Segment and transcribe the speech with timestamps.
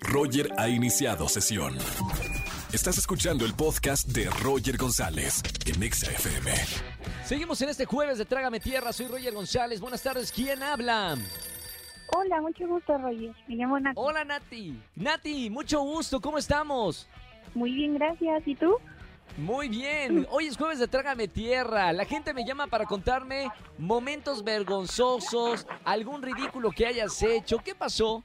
[0.00, 1.76] Roger ha iniciado sesión.
[2.72, 6.52] Estás escuchando el podcast de Roger González en Exa FM.
[7.24, 8.92] Seguimos en este jueves de Trágame Tierra.
[8.92, 9.80] Soy Roger González.
[9.80, 10.32] Buenas tardes.
[10.32, 11.16] ¿Quién habla?
[12.14, 13.34] Hola, mucho gusto, Roger.
[13.46, 13.94] Me llamo Nati.
[13.98, 14.78] Hola, Nati.
[14.96, 16.20] Nati, mucho gusto.
[16.20, 17.08] ¿Cómo estamos?
[17.54, 18.42] Muy bien, gracias.
[18.46, 18.76] ¿Y tú?
[19.36, 20.26] Muy bien.
[20.30, 21.92] Hoy es jueves de Trágame Tierra.
[21.92, 27.58] La gente me llama para contarme momentos vergonzosos, algún ridículo que hayas hecho.
[27.58, 28.24] ¿Qué pasó?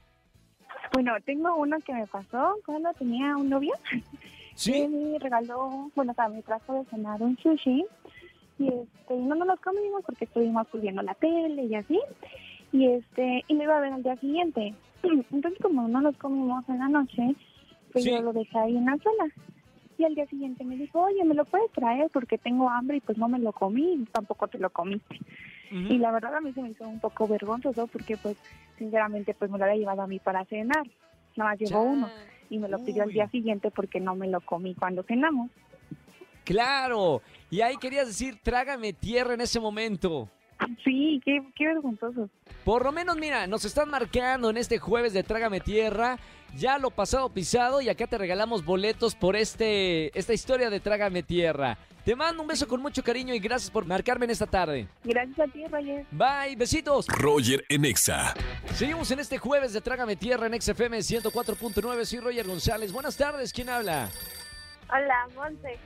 [0.94, 3.72] Bueno, tengo uno que me pasó cuando tenía un novio.
[3.90, 4.00] Que
[4.54, 4.86] ¿Sí?
[4.86, 7.84] me regaló, bueno, o sea, me trajo de cenar un sushi.
[8.60, 11.98] Y este, no nos los comimos porque estuvimos pues, viendo la tele y así.
[12.72, 14.72] Y este, y me iba a ver al día siguiente.
[15.02, 17.34] Entonces, como no los comimos en la noche,
[17.92, 18.10] pues Sí.
[18.10, 19.32] yo lo dejé ahí en la sala.
[19.98, 22.08] Y al día siguiente me dijo, oye, ¿me lo puedes traer?
[22.12, 25.18] Porque tengo hambre y pues no me lo comí tampoco te lo comiste.
[25.74, 28.36] Y la verdad a mí se me hizo un poco vergonzoso porque pues
[28.78, 30.86] sinceramente pues me lo había llevado a mí para cenar.
[31.34, 32.08] Nada más llevó uno
[32.48, 35.50] y me lo pidió al día siguiente porque no me lo comí cuando cenamos.
[36.44, 37.22] Claro.
[37.50, 40.28] Y ahí querías decir, trágame tierra en ese momento.
[40.84, 42.28] Sí, qué, qué vergonzoso.
[42.64, 46.18] Por lo menos, mira, nos están marcando en este jueves de Trágame Tierra.
[46.56, 51.22] Ya lo pasado pisado y acá te regalamos boletos por este esta historia de Trágame
[51.22, 51.76] Tierra.
[52.04, 54.86] Te mando un beso con mucho cariño y gracias por marcarme en esta tarde.
[55.04, 56.04] Gracias a ti, Roger.
[56.10, 57.06] Bye, besitos.
[57.08, 58.34] Roger en Exa.
[58.74, 62.04] Seguimos en este jueves de Trágame Tierra en XFM 104.9.
[62.04, 62.92] Soy Roger González.
[62.92, 64.10] Buenas tardes, ¿quién habla?
[64.90, 65.78] Hola, Monse.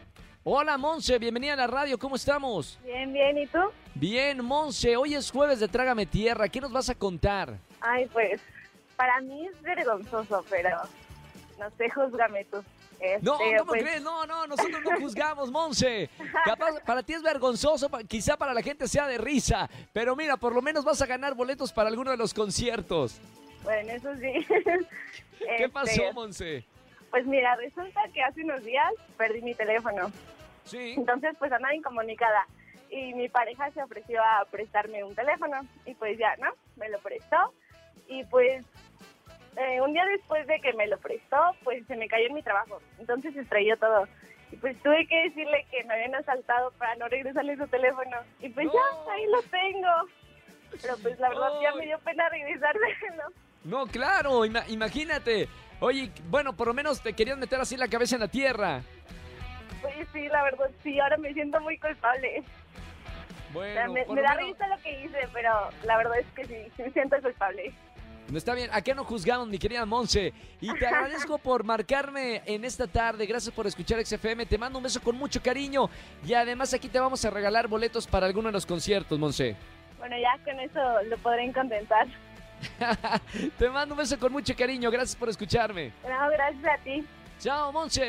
[0.50, 2.78] Hola, Monse, bienvenida a la radio, ¿cómo estamos?
[2.82, 3.58] Bien, bien, ¿y tú?
[3.94, 6.48] Bien, Monse, hoy es jueves de Trágame Tierra.
[6.48, 7.58] ¿Qué nos vas a contar?
[7.82, 8.40] Ay, pues,
[8.96, 10.70] para mí es vergonzoso, pero
[11.58, 12.64] no sé, júzgame tú.
[12.98, 14.00] Este, No, ¿cómo pues, crees?
[14.00, 16.08] No, no, nosotros no juzgamos, Monse.
[16.46, 20.54] Capaz, para ti es vergonzoso, quizá para la gente sea de risa, pero mira, por
[20.54, 23.20] lo menos vas a ganar boletos para alguno de los conciertos.
[23.64, 24.46] Bueno, eso sí.
[24.48, 24.86] ¿Qué
[25.56, 26.64] Este, pasó, Monse?
[27.10, 30.10] Pues mira, resulta que hace unos días perdí mi teléfono.
[30.68, 30.94] Sí.
[30.96, 32.46] Entonces, pues andaba incomunicada.
[32.90, 35.60] Y mi pareja se ofreció a prestarme un teléfono.
[35.86, 36.50] Y pues ya, ¿no?
[36.76, 37.52] Me lo prestó.
[38.08, 38.64] Y pues
[39.56, 42.42] eh, un día después de que me lo prestó, pues se me cayó en mi
[42.42, 42.80] trabajo.
[42.98, 44.06] Entonces se estrelló todo.
[44.50, 48.16] Y pues tuve que decirle que me habían asaltado para no regresarle su teléfono.
[48.40, 48.72] Y pues No.
[48.72, 49.88] ya, ahí lo tengo.
[50.80, 53.24] Pero pues la verdad ya me dio pena regresármelo.
[53.64, 55.48] No, claro, ima- imagínate.
[55.80, 58.82] Oye, bueno, por lo menos te querían meter así la cabeza en la tierra.
[59.82, 62.40] Pues sí, la verdad sí, ahora me siento muy culpable.
[63.54, 66.44] O sea, Bueno, me, da menos- risa lo que hice, pero la verdad es que
[66.44, 67.72] sí, sí me siento culpable.
[68.30, 70.34] No está bien, acá no juzgamos, mi querida Monse.
[70.60, 73.24] Y te agradezco por marcarme en esta tarde.
[73.24, 74.44] Gracias por escuchar XFM.
[74.44, 75.88] Te mando un beso con mucho cariño.
[76.26, 79.56] Y además aquí te vamos a regalar boletos para alguno de los conciertos, Monse.
[79.98, 82.06] Bueno, ya con eso lo podré contentar.
[83.58, 84.90] te mando un beso con mucho cariño.
[84.90, 85.92] Gracias por escucharme.
[86.06, 87.06] No, gracias a ti.
[87.40, 88.08] Chao, Monse.